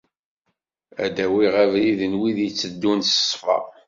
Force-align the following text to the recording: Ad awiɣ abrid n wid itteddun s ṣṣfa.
Ad 1.05 1.17
awiɣ 1.25 1.53
abrid 1.63 1.99
n 2.11 2.13
wid 2.19 2.37
itteddun 2.47 2.99
s 3.03 3.13
ṣṣfa. 3.21 3.57